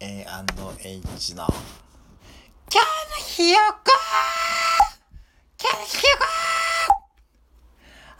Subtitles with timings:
[0.00, 1.50] A&H の今日の
[3.18, 3.90] ひよこ
[5.60, 6.14] 今日のひよ
[6.88, 6.94] こ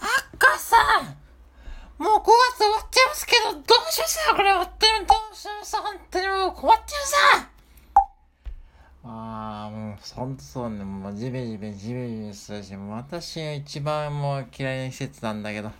[0.00, 2.02] あっかさん！
[2.02, 3.62] もう5月終わっちゃいますけど、どう
[3.92, 7.48] しますかこれ終わってるどうします本当にもう困っちゃうさ。
[9.04, 10.82] ああ、もう、ほんとそうね。
[10.82, 15.70] もう、ジメジメ、ジメジメするし、もう私が一番もう嫌いな季節なんだけど、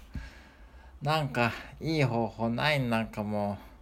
[1.02, 2.78] なんか、いい方法ない？
[2.78, 3.77] なんかもう、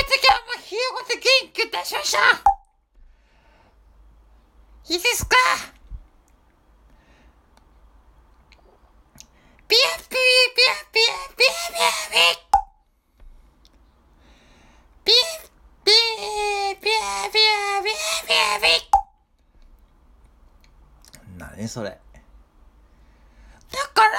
[0.00, 2.18] いう時はもう、ひよこで元気出しましょ
[4.88, 4.92] う。
[4.92, 5.36] いいですか？
[9.68, 10.16] ピヤピヤピ
[10.62, 11.04] ヤピヤ
[11.36, 11.50] ピヤピヤ
[15.04, 15.14] ピヤピヤピー
[15.84, 17.82] ピヤピヤピヤ
[18.26, 18.70] ピヤピヤ
[21.38, 21.96] 何それだ
[23.94, 24.10] から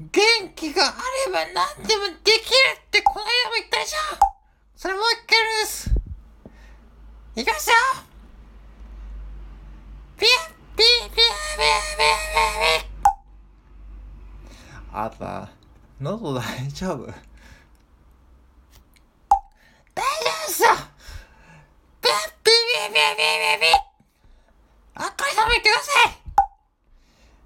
[0.00, 0.94] 元気があ
[1.26, 2.42] れば何でもできる
[2.78, 3.98] ってこの間も言ったでしょ
[4.82, 5.94] それもう一回やるんです。
[7.36, 7.76] いきますよ
[10.18, 13.08] ピアピアピュッピュッピュッピュピュ
[14.92, 15.50] あた、
[16.00, 16.42] 喉大
[16.72, 17.14] 丈夫大丈
[20.26, 20.68] 夫っすよ
[22.02, 23.66] ピアピアピュッピュッピュッピュッピ
[24.96, 26.18] アあっこれ行ってください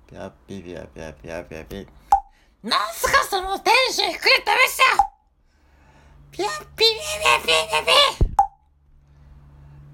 [0.08, 5.05] ピアピアピュッピュッピュピュピュピュなんすかそのテンション低い試した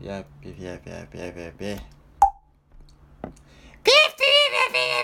[0.02, 1.78] ヤピヤピピヤピヤピヤピヤピヤピヤ
[3.12, 4.98] ピピピピ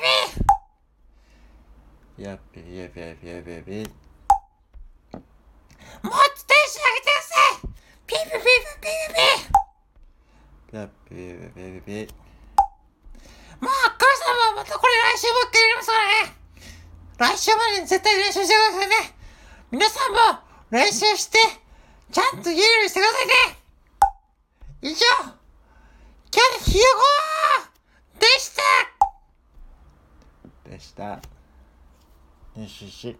[2.16, 3.70] ピやっぴやぴやぴやぴやぴ
[6.02, 7.70] もっとテンション上げてください
[8.08, 9.22] ピーピーピーピピ
[10.68, 11.22] ピやっぴや
[11.54, 12.10] ぴやぴぴ
[13.60, 16.34] もうあっかりさんはまたこれ来週も一回やりますからね
[17.18, 19.14] 来週までに絶対練習してくださいね
[19.70, 21.38] 皆さんも練習して
[22.10, 23.58] ちゃんと言えるようにしてくださいね
[24.80, 24.94] 以上
[26.30, 26.84] キャリひよ
[27.64, 28.62] こでした
[30.70, 31.04] でした。
[31.04, 31.20] よ
[32.66, 33.16] しよし。